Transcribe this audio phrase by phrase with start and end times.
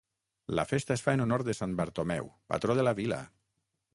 [0.59, 3.23] La festa es fa en honor de sant Bartomeu, patró de la vila.